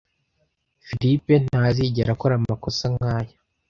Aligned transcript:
Philip 0.85 1.25
ntazigera 1.49 2.09
akora 2.15 2.33
amakosa 2.37 2.85
nkaya. 2.95 3.33